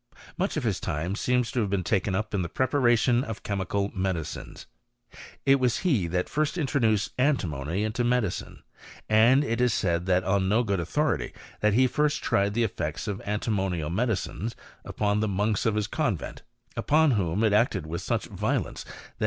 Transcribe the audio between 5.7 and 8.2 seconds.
he that first introduced antinjiony into